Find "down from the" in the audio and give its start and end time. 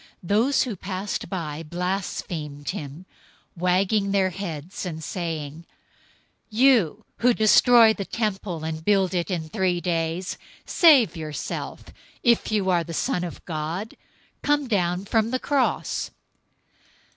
14.67-15.37